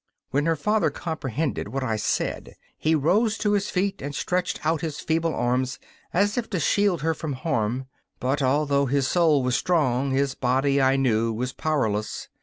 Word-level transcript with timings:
When 0.31 0.47
her 0.47 0.55
father 0.55 0.89
comprehended 0.89 1.67
what 1.67 1.83
I 1.83 1.95
said 1.95 2.55
he 2.75 2.95
rose 2.95 3.37
to 3.37 3.51
his 3.51 3.69
feet 3.69 4.01
and 4.01 4.15
stretched 4.15 4.65
out 4.65 4.81
his 4.81 4.99
feeble 4.99 5.35
arms 5.35 5.77
as 6.11 6.39
if 6.39 6.49
to 6.49 6.59
shield 6.59 7.03
her 7.03 7.13
from 7.13 7.33
harm, 7.33 7.85
but, 8.19 8.41
although 8.41 8.87
his 8.87 9.07
soul 9.07 9.43
was 9.43 9.55
strong, 9.55 10.09
his 10.09 10.33
body, 10.33 10.81
I 10.81 10.95
knew, 10.95 11.31
was 11.31 11.53
powerless. 11.53 12.29